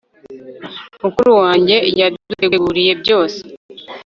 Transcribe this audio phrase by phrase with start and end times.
[1.01, 3.39] mukuru wanjye yaduteguriye byose